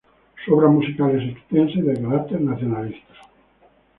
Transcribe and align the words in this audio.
Su 0.43 0.55
obra 0.55 0.67
musical 0.67 1.11
es 1.15 1.29
extensa 1.29 1.77
y 1.77 1.81
de 1.83 2.01
carácter 2.01 2.41
nacionalista. 2.41 3.13